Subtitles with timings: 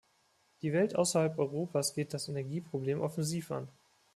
[0.63, 3.67] Die Welt außerhalb Europas geht das Energieproblem offensiv an.